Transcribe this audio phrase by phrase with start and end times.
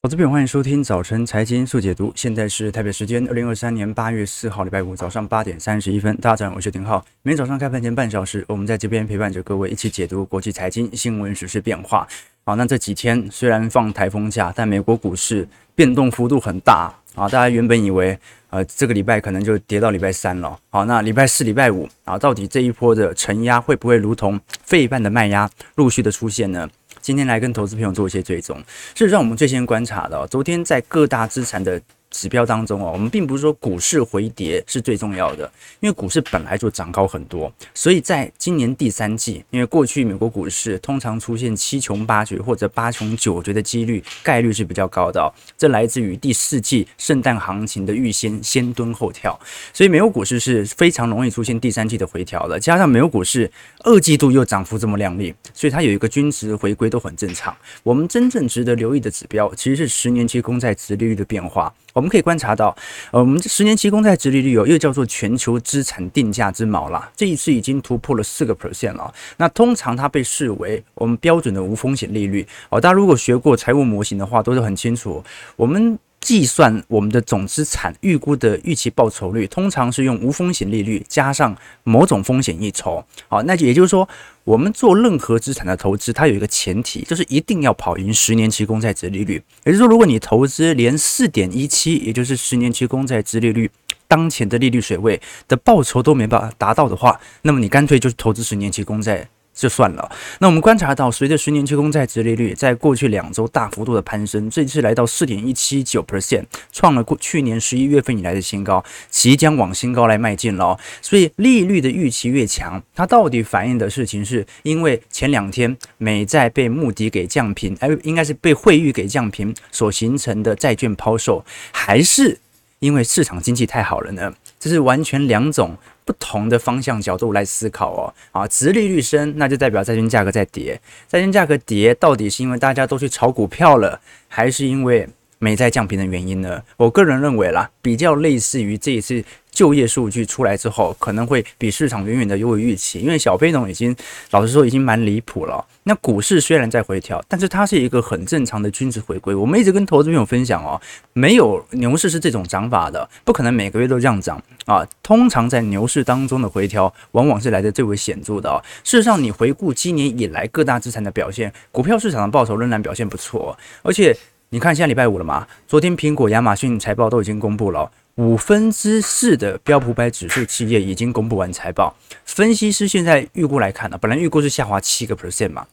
[0.00, 2.12] 好，这边欢迎收听早晨财经速解读。
[2.14, 6.16] 现在是台北时间二零二三年八月四号礼拜五早上八点三十一分。
[6.18, 7.04] 大家好，我是丁浩。
[7.22, 12.06] 每天早上开盘前半小时，我们在这边陪伴着各位一起解读国际财经新闻、时事变化。
[12.44, 17.28] 好，那这几天虽然放台风假，但美国股市变动幅度很大啊。
[17.28, 18.16] 大家原本以为
[18.50, 20.56] 呃这个礼拜可能就跌到礼拜三了。
[20.70, 26.70] 好，那礼拜四、礼拜五啊，到底这一波的承压会不会如同费半的卖压陆续的出现呢？
[27.00, 28.58] 今天来跟投资朋友做一些追踪，
[28.94, 31.80] 事实上我们最先观察到，昨天在各大资产的。
[32.18, 49.38] 指标当中哦，我们并不是说股市回跌是最重要的，因为股市本来就涨高很多，所以在今年第三季，因为过去美国股市通常出现七穷八绝或者八穷九绝的几率概率是比较高的，这来自于第四季圣诞行情的预先先蹲后跳，
[49.72, 53.48] 所以美国股市是非常容易出现第三季的回调的，加上美国股市
[53.84, 57.56] 二季度又涨幅这么亮丽，所以它有一个均值回归都很正常。
[57.84, 61.72] 我们真正值得留意的指标其实是十年期公债殖利率的变化。
[61.94, 62.76] 我们可以观察到，
[63.10, 69.12] 呃，我们十年期公债殖利率哦又叫做全球资产定价之锚啦，这一次已经突破了四个 percent 了。
[69.36, 72.80] 那通常它被视为我们标准的无风险利率哦。
[72.80, 75.24] 大家如果学过财务模型的话，都是很清楚。
[75.56, 83.04] 我们计算我们的总资产预估的预期报酬率，通常是用无风险利率加上某种风险一筹。
[83.28, 84.08] 好，那也就是说。
[84.44, 89.34] 我们做任何资产的投资，它有一个前提，就是一定要跑赢十年期公债殖利率。
[89.66, 93.70] 也就是说，如果你投资连四点一七，也就是十年期公债殖利率
[94.06, 99.28] 当前的利率水位的报酬都没办法达到的话，那么你干脆就是投资十年期公债。
[99.58, 100.10] 就算了。
[100.38, 110.78] 那我们观察到，随着十年期公债殖利率在过去两周大幅度的攀升，这次来到四点一七九 percent，创了过去年十一月份以来的新高，即将往新高来迈进了。
[111.02, 122.38] 所以利率的预期越强，它到底反映的事情是因为前两天美债被穆迪给降评，哎，应该是被惠誉给降评所形成的债券抛售，还是
[122.78, 124.32] 因为市场经济太好了呢？
[124.58, 125.76] 这是完全两种。
[126.04, 135.06] 不同的方向角度来思考哦，啊，殖利率升，那就代表债券价格在跌，债券价格跌，到底是因为大家都去炒股票了，还是因为
[135.38, 136.62] 美债降评的原因呢？
[136.76, 139.24] 我个人认为啦，比较类似于这一次。
[139.50, 143.96] 就业数据出来之后，可能会比市场远远的优于预期，因为小非农已经
[144.30, 145.66] 老实说已经蛮离谱了。
[145.82, 149.34] 那股市虽然在回调，但是它是一个很正常的均值回归。
[149.34, 150.80] 我们一直跟投资朋友分享哦，
[151.12, 154.86] 没有牛市是这种涨法的，不可能每个月都这样涨啊。
[155.02, 158.62] 通常在牛市当中的回调，往往是来得最为显著的。
[158.84, 164.16] 事实上，你回顾今年以来各大资产的表现，股票市场的报酬仍然表现不错，而且
[164.50, 167.90] 你看现在礼拜五了嘛，昨天苹果、亚马逊财报都已经公布了。
[168.14, 171.94] 五分之四的标普百指数企业已经公布完财报，
[172.24, 175.66] 分析师现在预估来看呢，本来预估是下滑七个 percent 嘛，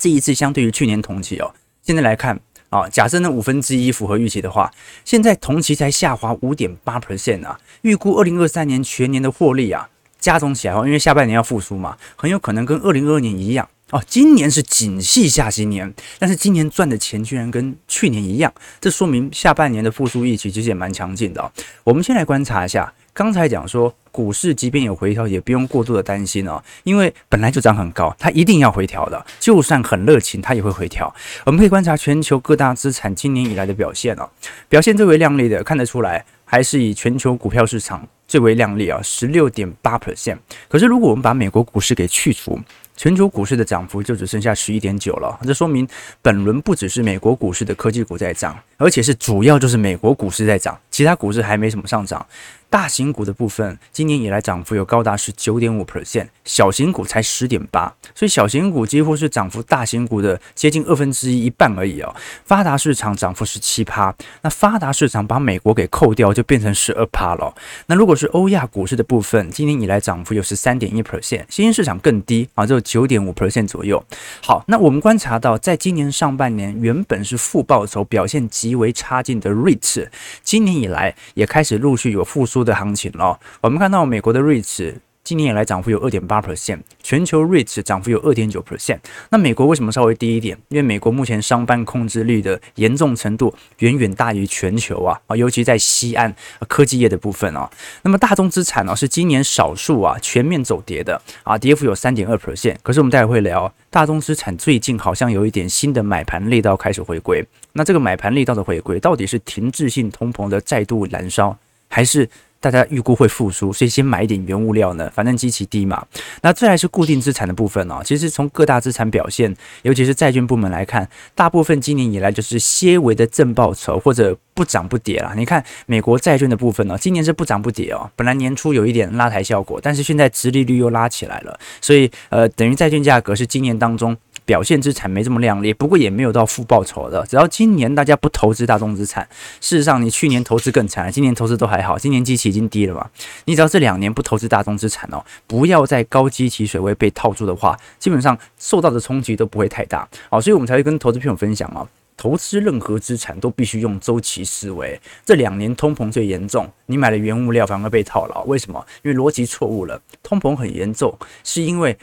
[0.00, 2.40] 这一次相对于去年同期哦，现在来看
[2.70, 4.68] 啊，假设那五分之一符合预期的话，
[5.04, 9.88] 现在同期才下滑五点八 percent 啊，预估二零二三年全年的获利啊
[10.18, 13.68] 加总起来哦，因为下半年要复苏嘛，很有可能跟二零二二年一样。
[13.92, 21.52] 哦，今年是景气下行年，但是今年赚的钱居然跟去年一样，这说明下半年的复苏预期其实也蛮强劲的哦。
[21.84, 31.14] 我们先来观察一下，刚才讲说股市即便有回调，也不用过度的担心哦，因为本来就涨很高，它一定要回调的，就算很热情，它也会回调。
[31.44, 34.26] 我们可以观察全球各大资产今年以来的表现哦，
[34.70, 40.38] 表现最为亮丽的，看得出来还是以全球股票市场最为亮丽啊，十六点八 percent。
[40.68, 42.58] 可是如果我们把美国股市给去除，
[42.96, 45.86] 全球股市的涨幅就只剩下十一点九了，这说明
[46.20, 52.24] 本轮不只是美国股市的科技股在涨，而且是主要就是美国股市在涨，其他股市还没什么上涨。
[52.72, 62.16] 大型股的部分，今年以来涨幅有高达十九点五 percent，小型股才十点八，所以小型股几乎是涨幅大型股的接近二分之一，一半而已哦。
[62.46, 67.54] 发达市场涨幅是七趴，那发达市场把美国给扣掉，就变成十二趴了。
[67.88, 74.02] 那如果是欧亚股市的部分，今年以来涨幅有十三点一 percent，新兴市场更低啊，只有九点五 percent 左右。
[74.42, 80.08] 好，那我们观察到，在今年上半年原本是负报酬、表现极为差劲的 REIT
[80.42, 83.38] 今年以来也开始陆续有复苏的行情了。
[83.60, 84.94] 我们看到美国的 REITs
[85.24, 88.98] 今年以来涨幅有二点八 percent，全球 REITs 涨幅有二点九 percent。
[89.30, 90.58] 那美国为什么稍微低一点？
[90.66, 96.34] 因为美国目前商办控制率的严重程度远远大于全球啊啊，尤其在西岸
[96.66, 97.70] 科技业的部分啊。
[98.02, 102.74] 那么大宗资产呢是今年少数啊全面走跌的啊，跌幅有三点二 percent。
[102.82, 107.46] 可是我们待会会聊，大宗资产最近好像有一点新的买盘力道开始回归。
[107.74, 111.56] 那这个买盘力道的回归，到底是停滞性通膨的再度燃烧，
[111.86, 112.28] 还是？
[112.62, 116.06] 大家预估会复苏，所以先买一点原物料呢，反正基期低嘛。
[116.42, 125.34] 那再来是固定资产的部分哦，其实从各大资产表现，尤其是债券部门来看，大部分今年以来就是些微的正报酬或者不涨不跌啦。
[125.36, 134.16] 你看美国债券的部分呢，今年是不涨不跌哦，本来年初有一点拉抬效果，但是现在殖利率又拉起来了，所以呃，等于债券价格是今年当中。
[134.44, 137.24] 表现资产没这么亮丽，不过也没有到负报酬的。
[137.26, 139.26] 只要今年大家不投资大众资产，
[139.60, 143.08] 事实上你去年投资更惨，今年投资都还好，今年基期已经低了嘛。
[143.44, 150.08] 你只要这两年不投资大众资产哦，不要在高基期水位被套住的话，基本上受到的冲击都不会太大。
[150.28, 151.86] 好，所以我们才会跟投资朋友分享啊，
[152.16, 155.00] 投资任何资产都必须用周期思维。
[155.24, 158.84] 这两年通膨最严重，你买了原物料反而被套牢，为什么？
[159.02, 160.00] 因为逻辑错误了。
[160.22, 161.96] 通膨很严重，是因为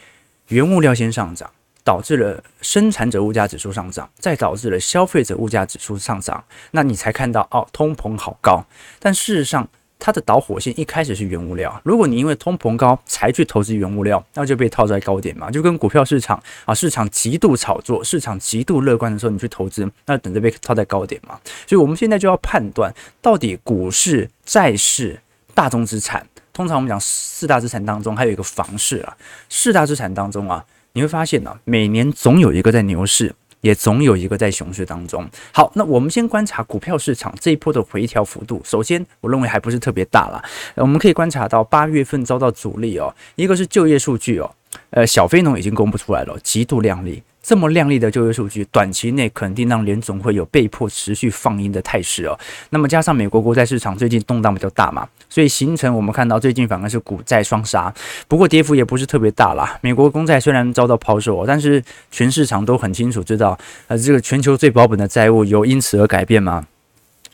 [0.47, 1.49] 原物料先上涨。
[1.83, 8.63] 导致了生产者物价指数上涨，再导致了消费者物价指数上涨，那你才看到哦，通膨好高。
[8.99, 9.67] 但事实上，
[9.97, 11.81] 它的导火线一开始是原物料。
[11.83, 21.39] 如果你因为通膨高才去投资原物料，那就被套在高点嘛，就跟股票市场啊，市场极度炒作，市场极度乐观的时候，你去投资，那等着被套在高点嘛。
[21.67, 25.19] 所以我们现在就要判断，到底股市、债市、
[25.53, 29.17] 大宗资产，通常我们讲四大资产当中还有一个房市啊，
[29.49, 30.63] 四大资产当中啊。
[30.93, 35.27] 你会发现呢、每年总有一个在牛市，也总有一个在熊市当中。
[35.53, 38.61] 好，那我们先观察股票市场这一波的回调幅度。
[38.65, 40.43] 首先，我认为还不是特别大了。
[40.75, 44.49] 我们可以观察到八月份遭到阻力哦，一个是就业数据哦，
[44.89, 47.21] 呃，小非农已经公布出来了，极度靓丽。
[47.41, 52.37] 这么亮丽的就业数据，短期内肯定让联总会有被迫持续放鹰的态势哦。
[52.69, 57.91] 那么加上美国国债市场最近动荡比较大嘛，所以形成我们看到最近反而是股债双杀，
[58.27, 59.77] 不过跌幅也不是特别大啦。
[59.81, 63.57] 美国公债虽然遭到抛售，但是全市场都很清楚知道，
[63.87, 66.67] 呃，这个全球最保本的债务有因此而改变吗？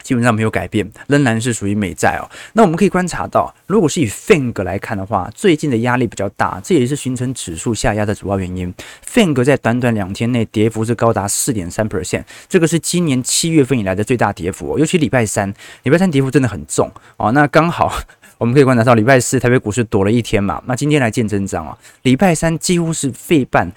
[0.05, 2.29] 基本上没有改变，仍然是属于美债哦。
[2.53, 8.71] 那我们可以观察到，如果是以 FANG 来看的话，最近的压力比较大，这也是形成指数下压的主要原因。
[9.11, 14.79] FANG 在短短两天内跌幅是高达四点三 percent，这个是今年七月份以来的最大跌幅哦。
[14.79, 17.31] 尤其礼拜三，礼拜三跌幅真的很重哦。
[17.31, 17.91] 那刚好
[18.37, 21.75] 我们可以观察到，礼拜四台北股市躲了一天嘛，那今天来见真章哦。
[22.03, 23.71] 礼拜三几乎是费半。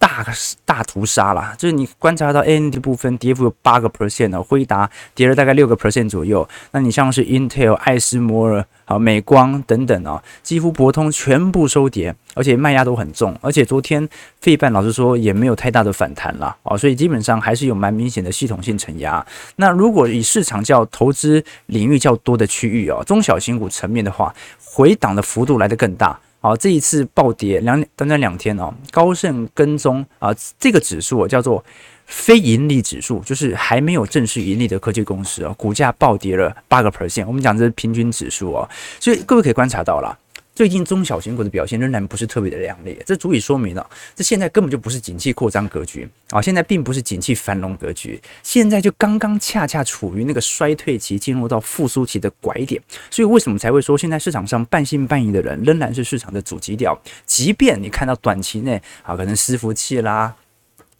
[0.00, 0.26] 大
[0.64, 6.48] 大屠杀啦，就是你观察到 AMD 部分跌幅有八个 percent 哦，辉达跌了大概六个 percent 左右。
[6.72, 13.36] 那你像是 Intel、艾斯摩尔、好美光等等哦，几乎博通全部收跌，而且卖压都很重。
[13.42, 14.08] 而且昨天
[14.40, 19.24] 费半老实说也没有太大的反弹啦，哦，所以基本上还是有蛮明显的系统性承压。
[19.56, 26.18] 那如果以市场较投资领域较多的区域哦，中小型股层面的话，回档的幅度来得更大。
[26.40, 31.62] 好，这一次暴跌两短短两天哦，高盛跟踪啊，这个指数叫做
[32.06, 37.26] 非盈利指数，就是还没有正式盈利的科技公司哦，股价暴跌了八个 percent。
[37.26, 40.18] 我们讲这是平均指数哦，所以各位可以观察到了。
[40.54, 60.34] 最近中小型股的表现仍然不是特别的亮丽，这足以说明了，这现在根本就不是景气扩张格局啊，现在并不是景气繁荣格局，现在就刚刚恰恰处于那个衰退期进入到复苏期的拐点，所以为什么才会说现在市场上半信半疑的人仍然是市场的主基调，即便你看到短期内啊可能伺服器啦，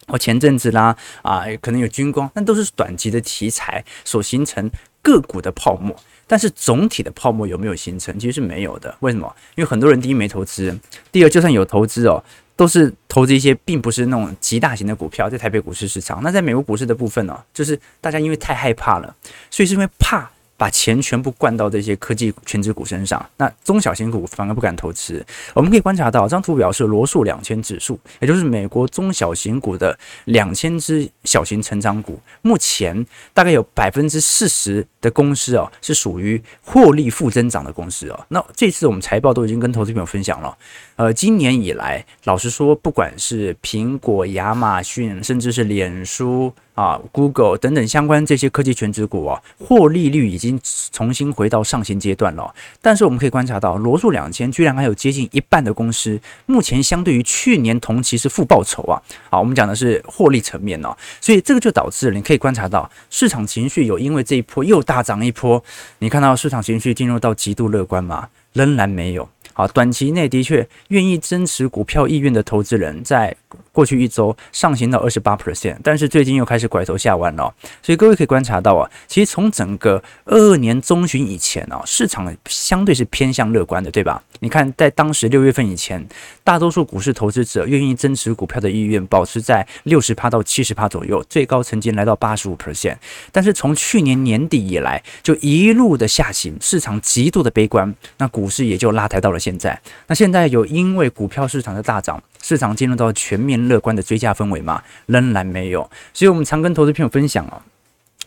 [0.07, 4.71] 或前阵子啦啊可能有军工，那都是短期的题材所形成
[5.03, 5.95] 个股的泡沫。
[6.31, 8.17] 但是总体的泡沫有没有形成？
[8.17, 8.97] 其实是没有的。
[9.01, 9.27] 为什么？
[9.57, 10.79] 因为很多人第一没投资，
[11.11, 12.23] 第二就算有投资哦，
[12.55, 16.23] 都是投资一些并不是那种极大型的股票，在台北股市市场。
[16.23, 19.13] 那在美国股市的部分呢，就是大家因为太害怕了，
[19.51, 20.31] 所以是因为怕。
[20.61, 25.25] 把钱全部灌到这些科技权值股身上，那中小型股反而不敢投资。
[25.55, 38.27] 我们可以观察到，这张图表示罗素两千指数，也就是美国中小型股的两千只小型成长股，目前大概有百分之四十的公司哦，是属于获利负增长的公司哦。
[38.29, 40.55] 那这次我们财报都已经跟投资朋友分享了，
[41.01, 46.53] 呃，今年以来，老实说，不管是苹果、亚马逊，甚至是脸书。
[46.75, 50.59] 啊，Google 等等相关这些科技全职股啊，获利率已经
[50.93, 52.55] 重新回到上行阶段了。
[52.81, 59.01] 但是我们可以观察到，罗素两千居然还有接近一半的公司，目前相对于去年同期是负报酬啊。
[59.31, 65.63] 好，我们讲的是获利层面哦，所以这个就导致你可以观察到市场情绪有因为这一波又大涨一波，
[65.99, 68.29] 你看到市场情绪进入到极度乐观吗？
[68.53, 69.29] 仍然没有。
[69.61, 73.37] 啊，短期内的确愿意增持股票意愿的投资人在
[73.73, 77.55] 过去一周上行到二十八 percent，但是最近又开始拐头下弯了。
[77.83, 84.23] 所以各位可以观察到啊，其实从整个二二年中旬以前啊，市场相对是偏向乐观的，对吧？
[84.41, 86.05] 你看，在当时六月份以前，
[86.43, 92.97] 大多数股市投资者愿意增持股票的意愿保持在六十趴到七十趴左右，最高曾经来到八十五 percent。
[93.31, 99.81] 但是从去年年底以来，就一路的下行，市场极度的悲观，那股市也就拉抬到了现在。
[100.07, 104.83] 那现在有因为股票市场的大涨，市场进入到全面乐观的追加氛围吗？
[105.07, 105.89] 仍然没有。
[106.13, 107.61] 所以我们常跟投资朋友分享哦，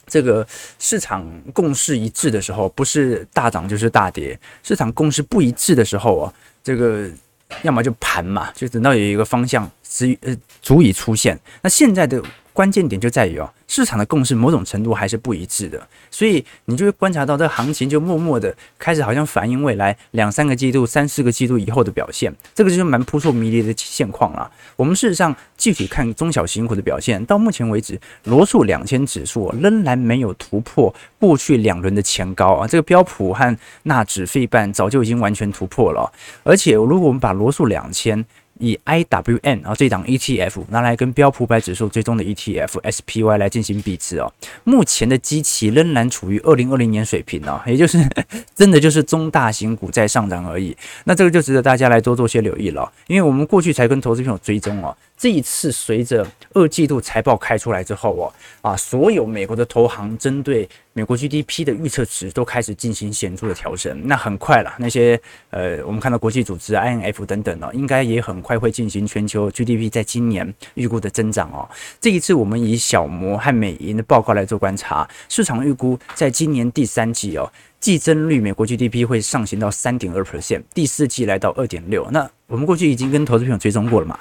[0.08, 0.46] 这个
[0.80, 7.10] 市场共识一致的时候，不是大涨就是大跌；市场共识不一致的时候啊，这个
[7.64, 11.40] 要么就盘嘛，就等到有一个方向足呃足以出现。
[11.62, 12.22] 那现在的
[12.54, 13.52] 关键点就在于哦。
[13.68, 24.52] 市场的共识某种程度还是不一致的，所以你就会观察到这行情就默默的开始好像反映未来两三个季度、三四个季度以后的表现，这个就是蛮扑朔迷离的现况了。
[24.76, 36.12] 我们事实上具体看中小型股的表现，到目前为止，罗素两千指数仍然没有突破过去两轮的前高啊，这个标普和纳指费半早就已经完全突破了，
[36.44, 38.24] 而且如果我们把罗素两千
[38.60, 44.32] 以 IWN 啊这档 ETF 拿来跟标普百指数追踪的 ETF SPY 来进行比值哦，
[44.64, 47.98] 目前的基期仍然处于二零二零年水平哦，也就是
[48.56, 50.76] 真的就是中大型股在上涨而已。
[51.06, 54.96] 那这个就值得大家来多做些留意了，因为我们过去才跟投资朋友追踪哦。
[55.24, 63.98] 这一次随着二季度财报开出来之后哦，啊，所有美国的投行针对美国 GDP 的预测值都开始进行显著的调整。
[64.06, 65.18] 那很快了，那些
[65.52, 71.70] 呃，我们看到国际组织 IMF 等等哦，应该也很快会进行全球 GDP 在今年预估的增长哦。
[72.02, 77.50] 这一次我们以小摩和美银的报告来做观察，市场预估在今年第三季哦，
[77.80, 82.06] 季增率美国 GDP 会上行到三点二 percent，第四季来到二点六。
[82.12, 84.20] 那我们过去已经跟投资朋友追踪过了嘛？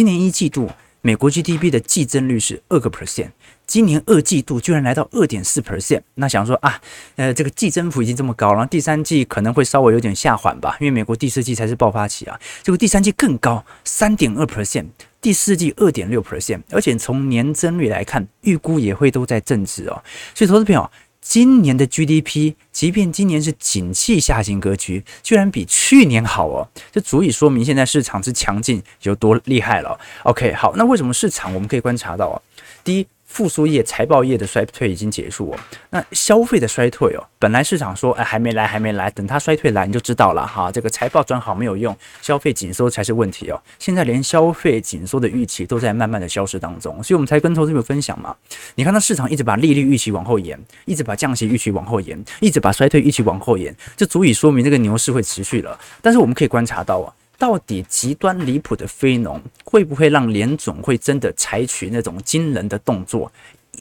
[0.00, 0.70] 今年一季度
[1.02, 3.32] 美国 GDP 的季增率是二个 percent，
[3.66, 6.00] 今年二季度居然来到二点四 percent。
[6.14, 6.80] 那想说啊，
[7.16, 12.40] 呃，这个季增幅已经这么高了，第三季可能会稍微有点下缓吧，因为美国第四季才是爆发期啊。
[12.62, 14.86] 结果第三季更高，三点二 percent，
[15.20, 20.02] 第四季二点六 percent，而且从年增率来看，预估也会都在正值哦。
[20.34, 20.90] 所以投资朋友。
[21.20, 29.98] 今年的 GDP，即便今年是景气下行格局，居然比去年好哦，这足以说明现在市场之强劲有多厉害了。
[30.24, 32.40] OK，好，那为什么市场我们可以观察到啊？
[32.82, 33.06] 第一。
[33.30, 35.58] 复苏业、财报业的衰退已经结束哦，
[35.90, 43.62] 那消费的衰退哦，本来市场说哎还没来还没来，等它衰退来你就知道了哈，这个财报转好没有用，消费紧缩才是问题哦。
[43.78, 48.34] 现在连消费紧缩的预期都在慢慢的消失当中，所以我们才跟投资朋友分享嘛。
[48.74, 55.78] 你看到市场一直把利率预期往后延，一直把降息预期往后延，一直把衰退预期往后延，就足以说明这个牛市会持续了。
[56.02, 57.14] 但是我们可以观察到啊。
[57.40, 63.32] 到底极端离谱的非农会不会让联总会真的采取那种惊人的动作，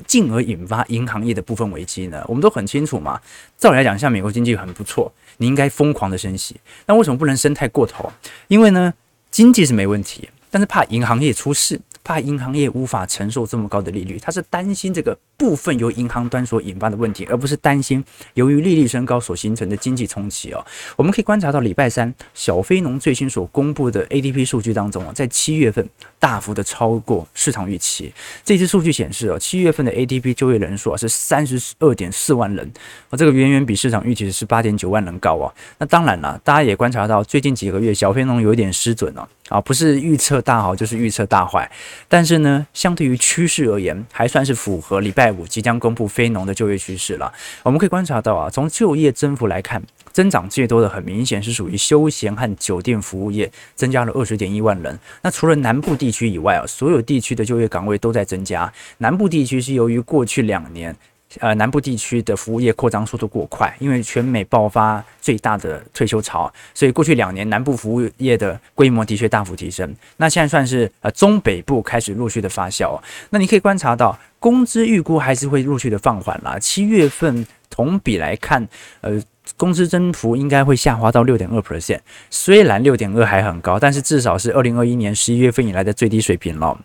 [0.08, 2.24] 进而引发银行业的部分危机呢？
[2.30, 3.20] 我们都很清楚嘛。
[3.58, 8.10] 照理来讲，像美国经济很不错，你应该疯狂的升息，那为什么不能升太过头？
[8.48, 8.94] 因为呢，
[9.30, 11.82] 经济是没问题，但是怕银行业出事。
[12.02, 18.04] 怕银行业无法承受这么高的利率，他是担心这个部分由银行端所引发的问题，而不是担心
[18.34, 20.64] 由于利率升高所形成的经济冲击哦。
[20.98, 25.88] 我们可以观察到礼拜三小非农最新所公布的 ADP 数据当中啊，在七月份
[26.20, 28.14] 大幅的超过市场预期。
[28.44, 32.70] 这次数据显示哦，七月份的 ADP 就业人数啊是三十二点四万人，
[33.10, 35.54] 啊，这个远远比市场预期的十八点九万人高啊。
[35.78, 41.72] 那当然了，大家也观察到最近几个月小非农有一点失准了啊，不是预测大好就是预测大坏。
[42.10, 47.32] 但是呢，相对于趋势而言，还算是符合礼拜五即将公布非农的就业趋势了。
[47.64, 49.82] 我们可以观察到啊，从就业增幅来看，
[50.12, 54.98] 增长最多的很明显是属于休闲和酒店服务业，增加了二十点一万人。
[55.22, 58.72] 那除了南部地区以外啊，所有地区的就业岗位都在增加。
[58.98, 60.96] 南部地区是由于过去两年。
[61.40, 69.96] 呃，南部地区的服务业扩张速度过快，因为全美爆发最大的退休潮，所以过去两年南部服务业的规模的确大幅提升。
[70.18, 73.00] 那现在算是呃中北部开始陆续的发酵。
[73.30, 76.58] 那你可以观察到，工资预估还是会陆续的放缓啦。
[76.58, 78.68] 七月份同比来看，
[79.02, 79.22] 呃，
[79.56, 82.00] 工资增幅应该会下滑到六点二 percent。
[82.32, 86.76] 虽然六点二还很高，但是至少是二零二一年十一月份以来的最低水平了。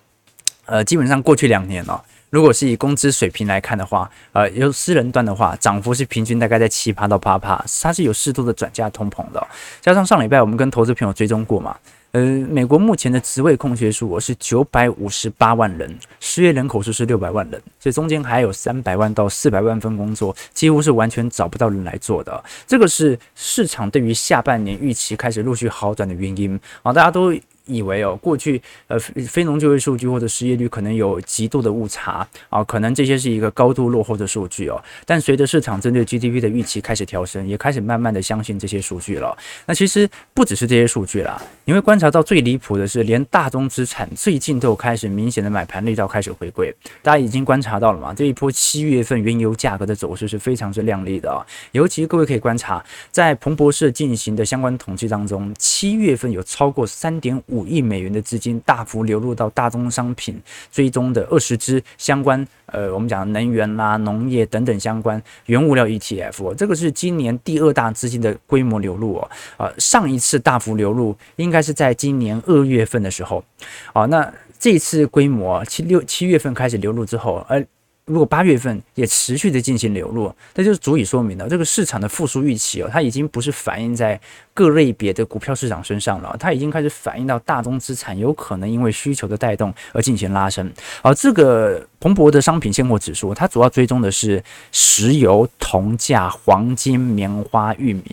[0.67, 2.05] 呃，基本上过去两年了。
[2.35, 9.47] 如果是以工资水平来看的话，呃，由私人端的话，涨幅是平均大概在七趴到八趴，它是有适度的转嫁通膨的。
[9.81, 11.77] 加上上礼拜我们跟投资朋友追踪过嘛，
[12.11, 22.43] 呃，美国目前的职位空缺数我是九百五十八万人，失业人口数是六百万人，所以中间还有三百万到四百万份工作，几乎是完全找不到人来做的。
[22.67, 27.33] 这个是市场对于下半年预期开始陆续好转的原因啊，大家都。
[27.67, 34.83] 以为哦，过去呃非非农就业数据或者失业率可能有极度的误差啊，可能这些是一个高度落后的数据哦。
[35.07, 39.35] 但随着市场针对 GDP 的预期开始调升，也开始慢慢的相信这些数据了。
[39.65, 46.71] 那其实不只是这些数据啦，你会观察到最离谱的是，连大宗资产最近都开始明显的买盘力道开始回归。
[47.01, 48.13] 大家已经观察到了嘛？
[48.13, 51.41] 这一波七月份原油价格的走势是非常之亮丽的啊，
[51.73, 57.54] 尤其各位可以观察，在彭博社进行的相关统计当中，七月份有超过三点五。
[57.55, 60.43] 五亿美元的资金大幅流入到大宗商品
[60.73, 69.31] 追踪的二十只相关，呃，我们讲能源啦、农业等等相关原物料 ETF，这个是今年第二大资金的规模流入哦。
[69.59, 73.45] 呃，上一次大幅流入应该是在今年二月份的时候，
[73.93, 77.65] 啊，那这次规模七六七月份开始流入之后，呃。
[78.07, 84.21] 如果八月份也持续的进行流入，那就足以说明了这个市场的复苏预期哦，它已经不是反映在
[84.53, 90.71] 各类别的股票市场身上了，它已经开始反映到大宗资产有可能因为需求的带动而进行拉升。
[91.01, 98.05] 而这个彭博的商品现货指数，它主要追踪的是石油、铜价、黄金、棉花、玉米，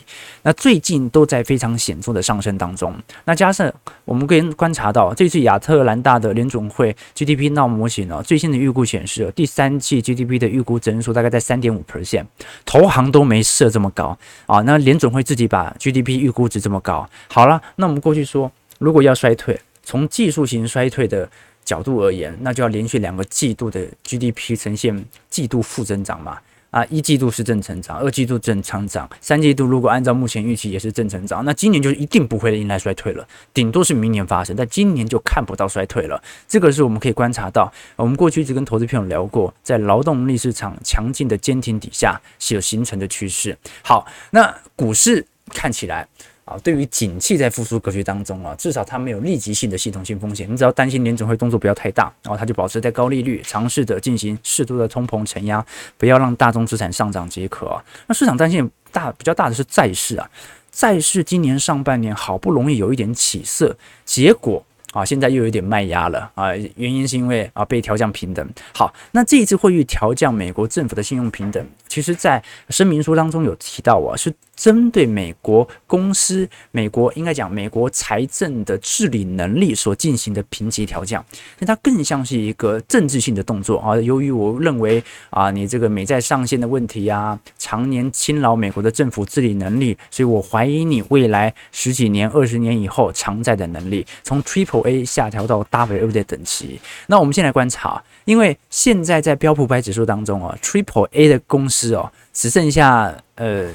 [0.44, 2.96] 那最近都在非常显著的上升当中。
[3.26, 3.70] 那加上
[4.06, 12.24] 我们可以观察到，这次亚特兰大的联总会 GDP 闹模型呢，最新的预估显示，第三季 GDP 的预估增速大概在三点五 percent，
[12.66, 14.62] 投行都没设这么高啊。
[14.62, 21.30] 那联总会自己把 GDP 预估值这么高，好了，那我们过去说，如果要衰退，从技术型衰退的
[21.64, 26.40] 角度而言，那就要连续两个季度的 GDP 呈现季度负增长嘛。
[26.72, 36.24] 啊，一季度是正成长，二季度正成长，三季度如果按照目前预期也是正成长，那今年就一定不会迎来衰退了，顶多是明年发生，但今年就看不到衰退了。
[36.48, 43.58] 这个是我们可以观察到，我们过去一直跟投资朋友聊过，在劳动力市场强劲的坚挺底下是有形成的趋势。
[43.84, 46.08] 好，那股市看起来。
[46.52, 50.52] 啊，对于景气在复苏格局当中啊，至少它没有立即性的系统性风险。
[50.52, 55.66] 你只要担心联准会动作不要太大，然后它就保持在高利率，尝试着进行适度的通膨承压，
[55.98, 57.84] 不要让大宗资产上涨即可啊。
[58.08, 60.30] 那市场担心大比较大的是债市啊，
[60.72, 64.64] 债市今年上半年好不容易有一点起色，结果。
[64.92, 66.54] 啊，现在又有点卖压了啊！
[66.76, 68.46] 原因是因为啊被调降平等。
[68.74, 81.24] 好，那这一次会议调降美国政府的信用平等，其实在声明书当中有提到啊，是针对美国公司、美国应该讲美国财政的治理能力所进行的评级调降。
[81.60, 83.96] 那它更像是一个政治性的动作啊。
[83.96, 94.81] 由于我认为啊，你这个美债上限的问题呀，常年侵扰美国的政府治理能力，所以我怀疑你未来十几年、二十年以后偿债的能力，从 Triple。
[94.88, 96.80] A 下调到 W A 的等级。
[97.08, 103.70] 那我们先来观察，因为现在在标普百指数当中啊，Triple A 的公司哦，只剩下呃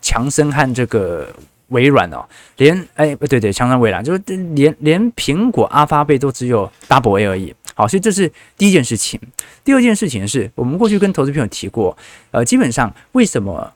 [0.00, 1.34] 强生和这个
[1.68, 2.24] 微软哦，
[2.56, 4.18] 连哎不对对，强生微软就是
[4.54, 7.54] 连连苹果、阿发贝都只有 Double A 而已。
[7.74, 9.18] 好，所以这是第一件事情。
[9.64, 11.96] 第二件事情是我们过去跟投资朋友提过，
[12.30, 13.72] 呃，基本上为什么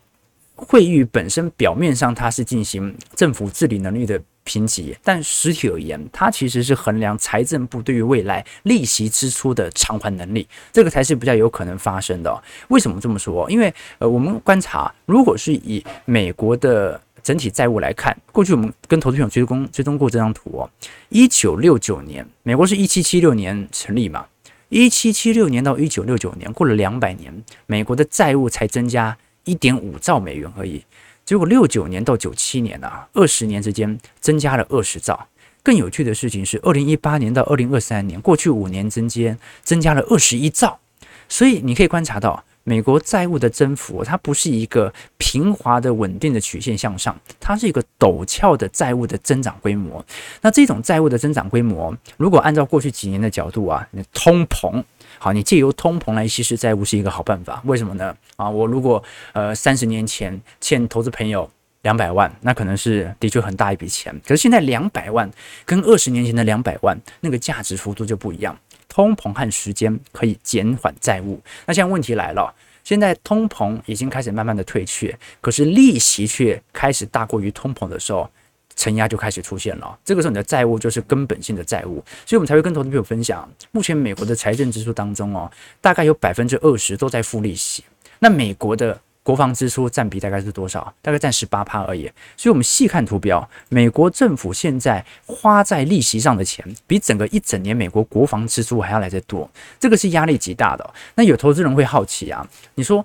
[0.54, 4.20] 会议本身表面上它是进行政府治理能力的。
[4.44, 12.42] 评级，但实体而言，它其实是衡量财政部对于未来利息支出的偿还能力，这个才是比较有可能发生的。
[12.68, 13.50] 为什么这么说？
[13.50, 20.70] 因为呃，我们观察，如果是以美国的整体债务来看，过去我们跟投资朋友追踪追踪过这张图哦，
[21.08, 24.26] 一九六九年，美国是一七七六年成立嘛，
[24.68, 27.32] 一七七六年到一九六九年，过了两百年，
[27.64, 30.84] 美国的债务才增加一点五兆美元而已。
[31.24, 35.28] 结果六九年到九七年啊，二十年之间增加了二十兆。
[35.62, 40.78] 更有趣的事情是，二零一八年到二零二三年，过去五年之间增加了二十一兆。
[41.26, 50.04] 所以你可以观察到，美国债务的增幅，它不是一个平滑的稳定的曲线向上，它是一个陡峭的债务的增长规模。
[50.42, 54.84] 那这种债务的增长规模，如果按照过去几年的角度啊，通膨。
[55.24, 58.14] 好，你借由通膨来稀释债务是一个好办法，为什么呢？
[58.36, 64.14] 啊，我如果呃三十年前欠投资朋友两百万，那可能是的确很大一笔钱。
[64.22, 65.30] 可是现在两百万
[65.64, 68.54] 跟二十年前的两百万那个价值幅度就不一样。
[68.86, 71.40] 通膨和时间可以减缓债务。
[71.64, 78.30] 那现在问题来了，现在通膨已经开始慢慢的退却，可是利息却开始大过于通膨的时候。
[78.76, 87.84] 承压就开始出现了，这个时候你的债务就是根本性的债务，所以我们才会跟投资朋友分享，目前美国的财政支出当中哦，大概有百分之二十都在付利息。
[88.18, 90.92] 那美国的国防支出占比大概是多少？
[91.00, 92.10] 大概占十八趴而已。
[92.36, 99.48] 所以我们细看图标，美国政府现在花在利息上的钱，比整个一整年美国国防支出还要来得多，
[99.80, 100.94] 这个是压力极大的。
[101.14, 103.04] 那有投资人会好奇啊，你说，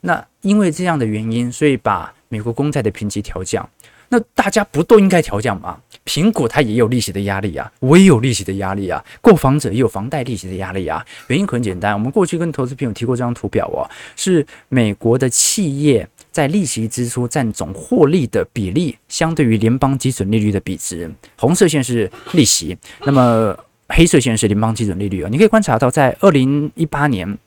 [0.00, 3.68] 那因为这样的原因，所以把美国公债的评级调降。
[4.08, 5.78] 那大家不都应该调降吗？
[6.04, 11.04] 苹果它也有利息的压力啊，我也有利息的压力啊，购房者也有房贷利息的压力啊。
[11.26, 13.84] 原因很简单，我们过去跟投资朋友提过这张图表哦，
[14.16, 21.10] 是美国的企业在利息支出占总获利的比例，相对于联邦基准利率的比值。
[21.36, 23.54] 红色线是利息，那么
[23.88, 25.28] 黑色线是联邦基准利率啊。
[25.30, 27.38] 你可以观察到，在二零一八年、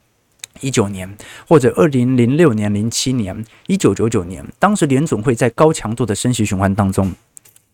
[0.61, 7.13] 一九年，或者二零零六年、零七年、一九九九年，当时联总会在高强度的升息循环当中。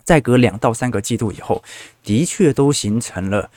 [0.03, 1.61] 再隔两到三个季度以后，
[2.01, 3.51] 的确都形成了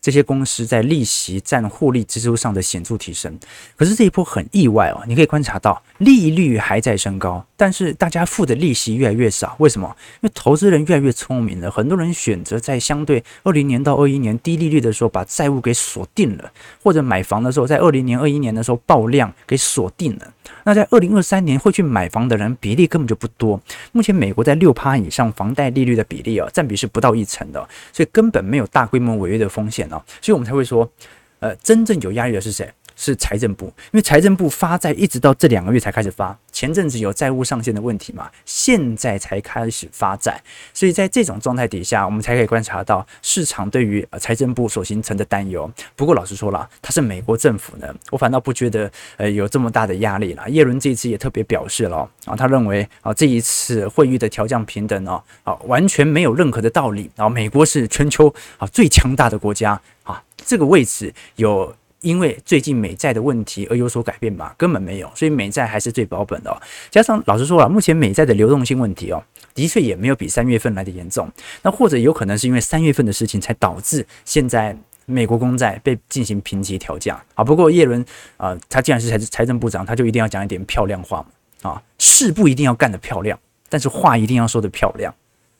[0.00, 3.38] 这些公司在利息占获利支出上的显著提升。
[3.76, 7.44] 可是这一波很意外哦，你可以观察到利率还在升高。
[7.56, 9.88] 但是大家付的利息越来越少，为什么？
[10.22, 20.32] 因为投资人越来越聪明了，很多人选择在相对二零年到二一年低利率的时候把债务给锁定了，或者买房的时候在二零年、二一年的时候爆量给锁定了。
[20.62, 23.60] 那在二零二三年会去买房的人比例根本就不多。
[23.90, 30.02] 目前美国在六趴以上房贷利率的比例啊，占比是不到一成的，所以根本没有大规模违约的风险哦。
[30.20, 30.90] 所以我们才会说，
[31.40, 32.72] 呃，真正有压力的是谁？
[33.00, 40.42] 是财政部，因为财政部发债一直到这两个月才开始发，前阵子有债务上限的问题嘛，现在才开始发债，
[40.74, 45.70] 所以在这种状态底下，我们才可以观察到市场对于财政部所形成的担忧。
[45.94, 50.50] 不过老实说了，他是美国政府呢，我反倒不觉得呃有这么大的压力了。
[50.50, 61.72] 叶伦这次也特别表示了啊，他认为啊这一次会议的调降平等哦啊完全没有任何的道理啊，美国是全球啊最强大的国家啊，这个位置有。
[62.00, 64.54] 因为最近美债的问题而有所改变吧？
[64.56, 66.56] 根本没有，所以美债还是最保本的哦。
[66.90, 69.20] 加上老实说了，目前美债的流动性问题哦，
[69.52, 71.28] 的确也没有比三月份来的严重。
[71.62, 77.42] 那或者有可能是因为三月份的事情才导致现在美国公债被进行评级调降啊。
[77.42, 78.04] 不过叶伦
[78.36, 83.36] 啊，他既然是财财政部长，他就一定要讲一点漂亮话嘛啊，事不一定要干得漂亮，
[83.68, 85.12] 但是话一定要说得漂亮。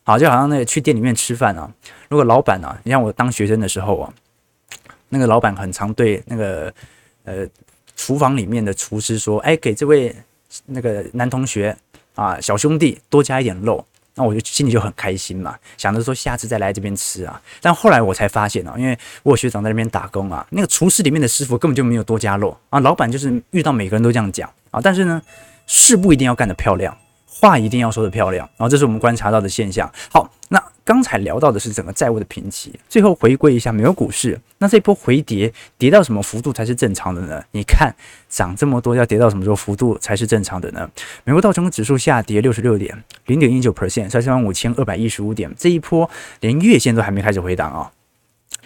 [0.04, 1.68] 好，就好像那个去店里面吃饭啊，
[2.08, 4.14] 如果老板啊，你像我当学生的时候啊。
[5.08, 6.72] 那个老板很常对那个
[7.24, 7.46] 呃
[7.96, 10.14] 厨房里面的厨师说：“哎，给这位
[10.66, 11.76] 那个男同学
[12.14, 17.40] 啊，小兄弟多加一点肉。”那我就心里就很开心嘛，想着说下次再来这边吃啊。
[17.60, 22.80] 但后来我才发现啊，因为我学长在那边打工啊，那个厨师里面的师傅根本就没有多加肉啊。
[22.80, 25.22] 老板就是遇到每个人都这样讲啊，但是呢，
[25.68, 26.98] 事不一定要干得漂亮。
[27.26, 29.88] 话一定要说得漂亮，然后这是我们观察到的现象。
[30.10, 37.44] 好，那刚才聊到的是整个债务的评级，最后回归一下美国股市，那这波回跌跌到什么幅度才是正常的呢？
[37.50, 37.94] 你看
[38.30, 40.90] 涨这么多，要跌到什么时候幅度才是正常的呢？
[41.24, 46.08] 美国道琼指数下跌六十六点，零点一九 percent，三万五千二百一十五点，这一波
[46.40, 47.92] 连月线都还没开始回档啊。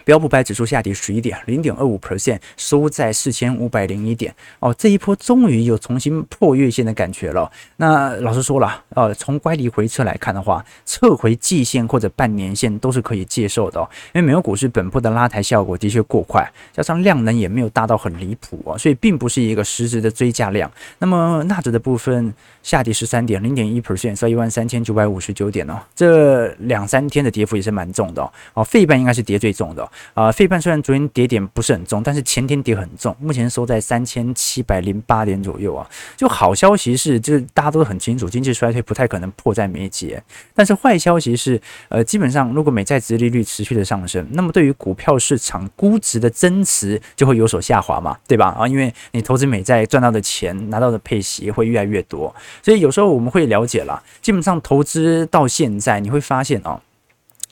[0.05, 4.35] 标普百指数下跌十一点，零点二五 percent，收在四千五百零一点。
[4.59, 7.51] 哦，这一波终于有重新破月线的感觉了。
[7.77, 13.89] 那老实说了，呃，从乖离回撤来看的话，撤回季线或者半年线都是可以接受的哦。
[14.15, 20.71] 因为美国股市本波的拉抬效果的确过快，加上量能也没有大到很离谱哦，所以并不是一个实质的追价量。
[20.99, 25.81] 那么纳指的部分下跌十三点，零点一 percent，收一万三千九百五十九点哦。
[25.95, 28.33] 这两三天的跌幅也是蛮重的哦。
[28.55, 29.89] 哦，费半应该是跌最重的。
[30.15, 35.89] 啊，费半虽然昨天跌点不是很重，但是前天跌很重，目前收在三千七百零八点左右啊。
[36.17, 40.23] 就好消息是，就是大家都很清楚，经济衰退不太可能迫在眉睫。
[40.55, 48.49] 但是坏消息是，呃，基本上如果美债殖利率持续的上升，那么对于股票市场估值的增持就会有所下滑嘛，对吧？
[48.59, 56.81] 啊，因为你投资美债赚到的钱拿到的配息会越来越多，所以有时候我们会了解了，基本上投资到现在你会发现啊。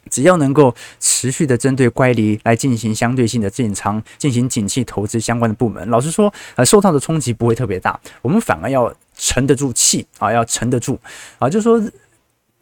[0.08, 7.98] 只要能够持续的针对乖离来进行相对性的建仓，进行景气投资相关的部门，老实说，呃，受到的冲击不会特别大。
[8.22, 10.98] 我们反而要沉得住气啊，要沉得住
[11.38, 11.48] 啊。
[11.48, 11.82] 就是说，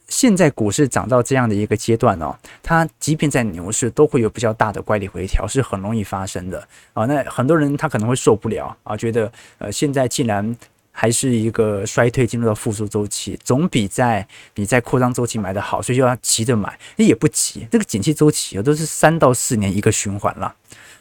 [0.09, 7.05] 现在股市涨到这样的一个阶段哦，它即便在牛市都会有比较大的乖离回调，是很容易发生的啊。
[7.07, 10.57] 那很多人他可能会受不了啊，觉得呃，现在既然
[11.01, 17.65] 还是一个衰退进入到复苏周期，总比在你在扩张周期买的好，所以就要急着买，那也不急。
[17.71, 20.53] 这个景气周期啊，都是三到四年一个循环了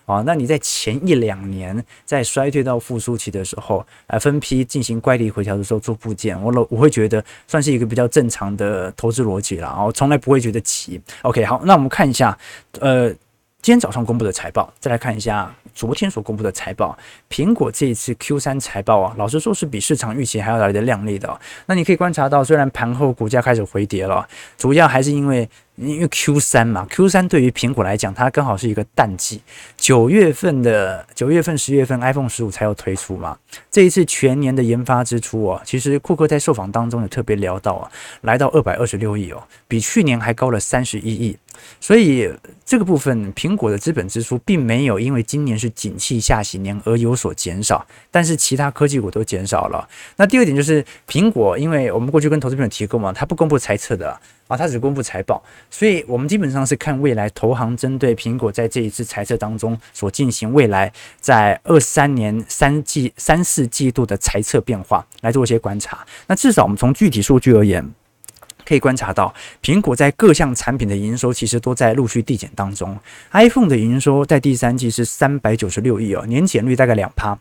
[0.06, 0.22] 啊。
[0.24, 11.02] 那你在前一两年在衰退到复苏期的时候，呃，分批进行乖离回调的时候做部件，我老我会觉得算是一个比较正常的投资逻辑了啊，我从来不会觉得急。
[11.24, 12.38] OK，好，那我们看一下，
[12.80, 13.12] 呃。
[13.62, 16.98] 今天早上公布的财报，再来看一下昨天所公布的财报。
[17.30, 21.38] 苹果这一次 Q 三财报啊，老实说是比市场预期还要来的亮丽的。
[21.66, 24.26] 那你可以观察到，虽然盘后股价开始回跌了，
[24.58, 25.50] 主要还是因为。
[25.78, 29.40] 因为 Q 三嘛，Q 三对于苹果来讲，它刚好是一个淡季。
[29.78, 33.38] 九月份的九月份、十月份，iPhone 十五才要推出嘛。
[33.70, 37.92] 这一次全年的研发支出哦，其实库克在受访当中也特别聊到啊，
[38.22, 41.38] 来到二百二十六亿哦，比去年还高了三十一亿。
[41.80, 42.30] 所以
[42.66, 49.88] 这个部分，苹果的资本支出并没有因为今年是景气下行年而有所减少，但是其他科技股都减少了。
[50.16, 54.20] 那第二点就是苹果，因为我们过去跟投资朋友提过嘛，它不公布财测的。
[54.48, 60.90] 啊，它只公布财报，所以我们基本上是看未来投行针对苹果在这一次财测当中所进行未来
[61.20, 66.00] 在二三年三季三四季度的财测变化来做一些观察。
[66.28, 67.86] 那至少我们从具体数据而言，
[68.68, 72.98] 可以观察到苹果在各项产品的营收其实都在陆续递减当中。
[73.32, 77.38] iPhone 的营收在第三季是三百九十六亿哦，年减率大概两趴。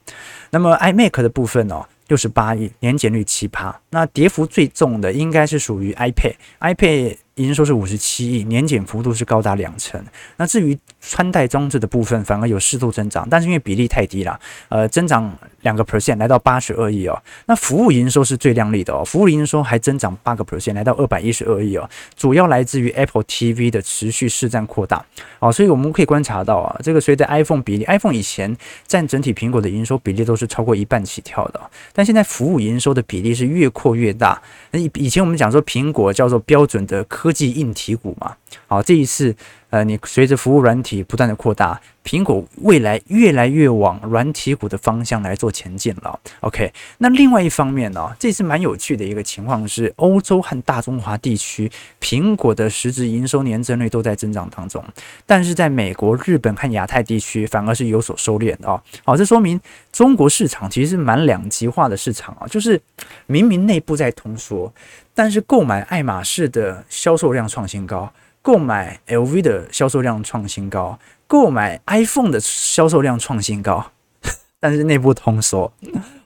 [0.50, 1.84] 那么 iMac 的部分哦。
[2.08, 3.76] 六十八亿，年减率七趴。
[3.96, 7.16] 那跌幅最重的应该是属于 iPad，iPad。
[7.37, 10.02] 营收是五十七亿，年减幅度是高达两成。
[10.38, 15.30] 那至于穿戴装置的部分，反而有适度增长，但是因为比例太低了，呃，增长
[15.61, 17.22] 两个 percent，来到八十二亿哦。
[17.44, 25.04] 那服务营收是最亮丽的哦，服务营收还增长八个 percent，来到二百一十二亿哦，主要来自于 Apple TV 的持续市占扩大
[25.38, 25.52] 哦。
[25.52, 28.56] 所以我们可以观察到啊，这个随着 iPhone 比例，iPhone 以前
[28.87, 31.61] 占整体苹果的营收比例都是超过一半起跳的，
[31.92, 34.40] 但现在服务营收的比例是越扩越大。
[34.72, 38.35] 那以以前我们讲说苹果叫做标准的科技硬体股嘛，
[38.66, 39.37] 好，这一次，
[39.70, 46.18] 呃，你随着服务软体不断的扩大，苹果未来越来越往软体股的方向来做前进了。
[46.40, 54.85] OK，那另外一方面呢，这次蛮有趣的一个情况是，欧洲和大中华地区苹果的实质营收年增率都在增长当中，
[55.26, 58.68] 但是在美国、日本和亚太地区反而是有所收敛的。
[58.68, 58.81] 哦。
[59.05, 59.61] 好，这说明
[59.92, 62.81] 中国市场其实是蛮两极化的市场啊，就是
[63.26, 64.72] 明明内部在通缩。
[65.12, 68.12] 但是购买爱马仕的销售量创新高，
[68.46, 73.85] 购买 LV 的销售量创新高，购买 iPhone 的销售量创新高，
[74.61, 75.72] 但是内部通缩，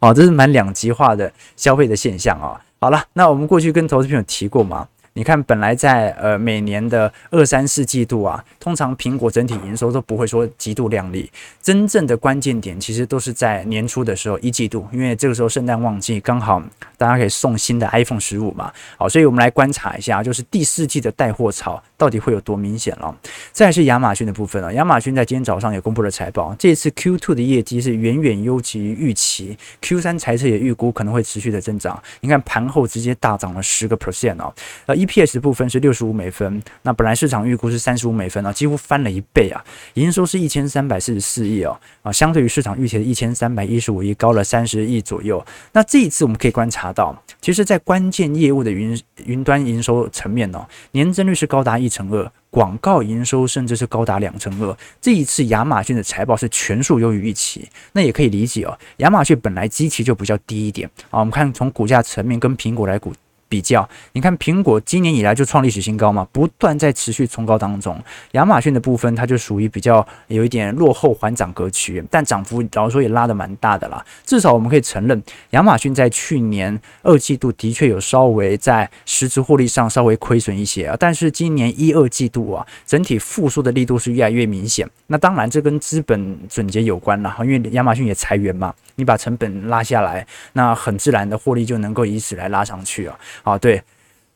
[0.01, 2.61] 哦，这是蛮两极化的消费的现象啊。
[2.79, 4.87] 好了，那我们过去跟投资朋友提过吗。
[5.13, 11.29] 你看，本来在呃每年的二三四季度啊，通常苹果整体营收都不会说极度亮丽，
[11.61, 16.63] 真正的关键点其实都是在年初的时候一季度，因为这个时候圣诞旺季刚好
[16.97, 23.13] 大家可以送新的 iPhone 十五嘛，好，所以我们来观察一下，就是第四季的带货潮到底会有多明显了。
[23.51, 34.55] 再来是亚马逊的部分了，亚马逊在今天早上也公布了财报，这次 Q2 的业绩是远远优于预期，Q3 财测也预估可能会持续的增长，你看盘后直接大涨了十个 percent 哦，
[34.87, 35.00] 呃。
[35.07, 39.65] EPS 部分是六十五美分，那本来市场预估是三十五美分啊，几乎翻了一倍啊。
[39.95, 45.45] 营收是一千三百四十四亿哦，啊，相对于市场预期的一千三百一十五亿高了三十亿左右。
[45.73, 54.77] 那这一次我们可以观察到，其实，在关键业务的云云端营收层面哦，年增率是高达一成二，广告营收甚至是高达两成二。
[55.01, 61.21] 这一次亚马逊的财报是全数优于预期，那也可以理解哦，亚马逊本来基期就比较低一点啊。
[61.21, 63.13] 我们看从股价层面跟苹果来股。
[63.51, 68.01] 比较，你看苹果今年以来就创历史新高嘛，不断在持续冲高当中。
[68.33, 74.03] 亚马逊的部分，它就属于比较有一点落后缓涨格局，但涨幅老实说也拉得蛮大的啦。
[74.25, 84.89] 至少我们可以承认，亚马逊在去年二季度的确有稍微在实质获利上稍微亏损一些啊，但是今年一二季度啊，整体复苏的力度是越来越明显。
[85.09, 93.19] 那当然这跟资本准结有关了，因为亚马逊也裁员嘛，你把成本拉下来，那很自然的获利就能够以此来拉上去啊。
[93.43, 93.83] 啊，对，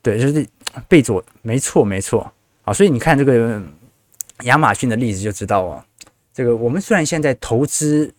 [0.03, 0.47] 对，就是
[0.88, 2.33] 贝佐，没错，没错，
[2.64, 3.62] 啊，所以你看这个
[4.43, 5.85] 亚马逊的例子就知道哦，
[6.33, 8.12] 这个我们虽然现在投资。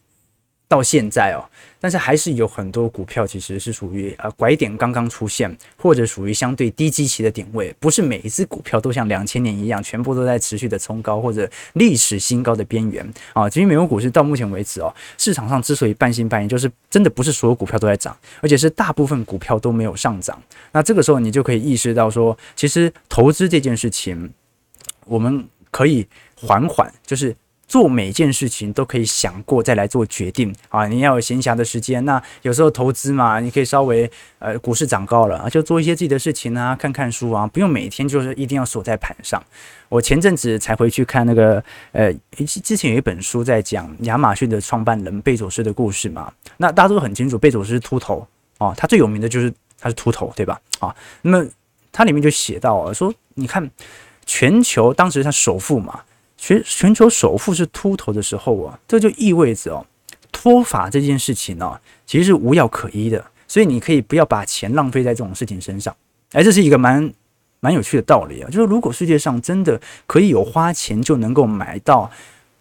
[0.67, 1.45] 到现在哦，
[1.79, 13.47] 但是还是有很多股票其实是属于呃拐点刚刚出现，或者属于相对低基期的点位，不是每一只股票都像两千年一样，全部都在持续的冲高或者历史新高的边缘啊。
[13.47, 20.41] 其实美国股市到目前为止哦，市场上之所以半信半疑，就是真的不是所有股票都在涨，而且是大部分股票都没有上涨。
[20.71, 24.33] 那这个时候你就可以意识到说，其实投资这件事情，
[25.05, 27.35] 我们可以缓缓，就是。
[27.67, 30.85] 做每件事情都可以想过再来做决定啊！
[30.87, 39.43] 你要有闲暇的时间，那有时候投资嘛，你可以稍微呃股市涨高了啊，就做一些自己的事情啊，看看书啊，不用每天就是一定要锁在盘上。
[39.89, 42.13] 我前阵子才回去看那个呃，
[42.45, 48.27] 之前有一本书在讲亚马逊的创办人贝佐斯的故事嘛，那大家都很清楚，贝佐斯是秃头
[48.59, 50.61] 哦，他最有名的就是他是秃头，对吧？
[50.79, 51.49] 啊，那么
[51.91, 53.67] 他里面就写到啊，说你看
[54.25, 56.01] 全球当时他首富嘛。
[56.45, 59.83] 全全球首富是秃头的时候啊，这就意味着哦，
[60.31, 63.25] 脱发这件事情呢，其实是无药可医的。
[63.47, 65.95] 所以你可以不要把钱浪费在这种事情身上。
[66.33, 67.11] 哎，这是一个蛮
[67.61, 72.11] 蛮有趣的道理啊，就是如果世界上真的可以有花钱就能够买到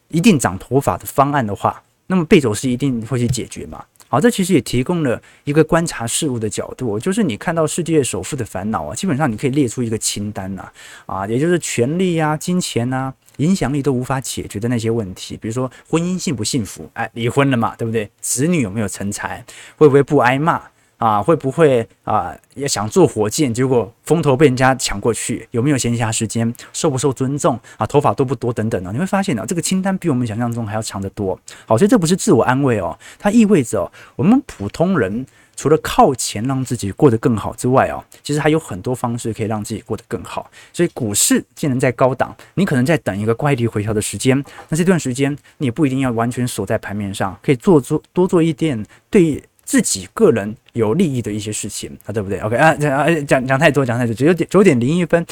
[0.08, 3.84] 一定长头发的方案的话，那么贝佐斯一定会去解决嘛。
[4.08, 10.70] 好，这其实也提供了一个观察事物的角度，就是你看到世界首富的烦恼啊，基本上你可以列出一个清单呐，
[11.04, 18.10] 啊，也就是权力啊、金钱啊、影响力都无法解决的那些问题，比如说婚姻幸不幸福，哎，离婚了嘛，对不对？
[18.20, 19.44] 子女有没有成才，
[19.76, 20.62] 会不会不挨骂？
[20.96, 22.34] 啊，会不会啊？
[22.54, 25.46] 也想坐火箭，结果风头被人家抢过去？
[25.50, 26.54] 有没有闲暇时间？
[26.72, 27.58] 受不受尊重？
[27.76, 28.52] 啊，头发多不多？
[28.52, 28.90] 等等呢？
[28.92, 31.38] 你会发现呢，这个清单比我们想象中还要长得多。
[31.66, 40.50] 好，所以这不是自我安慰哦，它意味着我们普通人除了靠钱让自己过得更好之外哦，其实还有很多方式可以让自己过得更好。
[40.72, 55.24] 所以股市既然在高档，你可能在等一个乖离回调的时间，那这段时间你不一定要完全锁在盘面上，可以做做多做一点对自己个人有利益的一些事情啊，对不对？OK 啊，讲讲讲太多，讲太多，只有点九点零一分。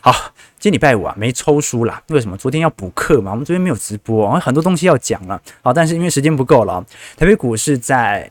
[0.00, 0.14] 好，
[0.58, 2.02] 今礼拜五啊，没抽书啦。
[2.08, 2.36] 为什么？
[2.36, 5.40] 昨天要补课嘛，我们昨天没有直播，很多东西要讲了。
[5.62, 6.84] 好，但是因为时间不够了，
[7.16, 8.30] 台北股市在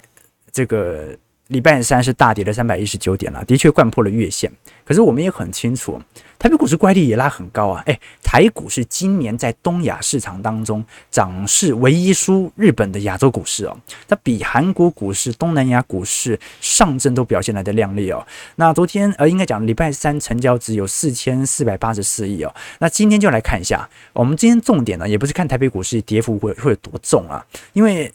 [0.51, 1.17] 这个。
[1.49, 4.51] 礼拜三是大跌了三百一十九点了，的确掼破了月线。
[4.85, 5.99] 可是我们也很清楚，
[6.37, 7.83] 台北股市乖离也拉很高啊。
[7.85, 13.77] 诶，台股是今年在东亚市场当中涨势唯一输日本的亚洲股市哦。
[14.07, 18.25] 它比韩国股市、东南亚股市上证都表现来的亮丽哦。
[18.55, 22.53] 那昨天呃，应该讲礼拜三成交只有四千四百八十四亿哦。
[22.79, 28.11] 那今天就来看一下，我们今天重点呢，也不是看台北股市跌幅会会有多重啊，因为。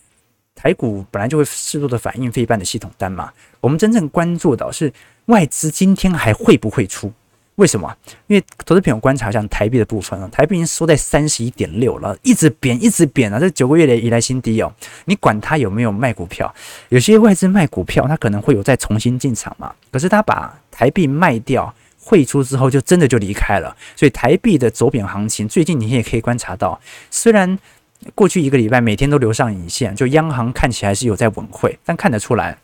[0.64, 4.90] 台股本来就会适度的反映费半的系统单嘛，我们真正关注的是
[5.26, 7.12] 外资今天还会不会出？
[7.56, 7.94] 为什么？
[8.28, 14.72] 因为投资朋友观察一下台币的部分啊，台币已经收在三十一点六了，一直贬一直贬啊，这九个月的以来新低哦。
[15.04, 16.52] 你管它有没有卖股票，
[16.88, 23.76] 有些外资卖股票，他可能会有再重新进场嘛，可是他把台币卖掉汇出之后，就真的就离开了。
[23.94, 27.58] 所以台币的走贬行情，最近你也可以观察到，虽然。
[28.14, 32.58] 过去一个礼拜，每天都留上影线，就央行看起来是有在稳汇，但看得出来，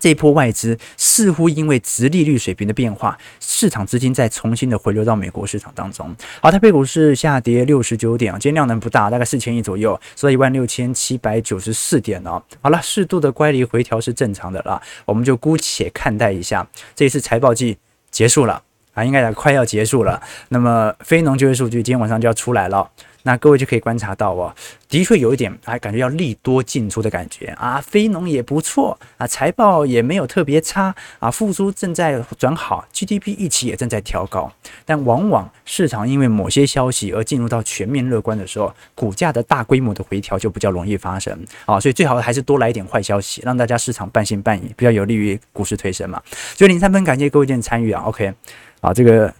[0.00, 6.14] 这一波外资似乎因为殖利率水平的变化，市场资金在重新的回流到美国市场当中。
[6.42, 12.42] 好，台北股市下跌六十九点啊，今天量能不大，大概四千亿左右，收在一万六千七百九十四点哦。
[12.60, 17.78] 好了，适度的乖离回调是正常的了，我们就姑且看待一下，这一次财报季
[18.10, 20.20] 结束了啊，应该快要结束了。
[20.50, 22.90] 那么非农就业数据今天晚上就要出来了。
[23.26, 24.54] 那各位就可以观察到哦，
[24.88, 34.52] 的确有一点，哎，感觉要利多进出的感觉啊，非农也不错啊，财报也没有特别差啊，复苏正在转好，GDP 预期也正在调高，
[34.84, 46.22] 但往往市场因为某些消息而进入到全面乐观的时候，股价的大规模的回调就比较容易发生啊，所以最好还是多来一点坏消息，让大家市场半信半疑，比较有利于股市推升嘛。
[46.54, 48.32] 所以零三分，感谢各位今天参与啊，OK，
[48.80, 49.34] 啊，这个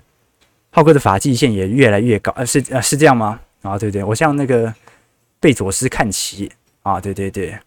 [0.71, 3.39] 浩哥的发际线也越来越高，呃，是呃是这样吗？
[3.67, 4.73] 啊，对对，我向那个
[5.41, 6.51] 贝佐斯看齐
[6.83, 7.59] 啊，对对对，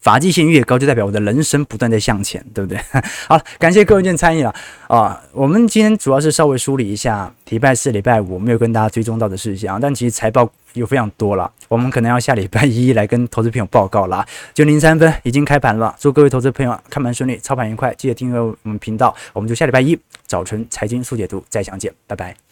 [0.00, 2.78] 发际线越高，就代表我的人生不断在向前，对不对？
[3.28, 4.54] 好，感谢各位今天参与了
[4.88, 14.26] 啊，我们今天主要是稍微梳理一下礼拜四、礼拜五没有跟大家追踪到的事项，但其实财报有非常多了，我们可能要下礼拜一来跟投资朋友报告了。
[14.54, 22.47] 九零三分已经开盘了，祝各位投资朋友开盘顺利，操盘愉快，记得订阅我们频道，我们就下礼拜一早晨财经速解读再相见，拜拜。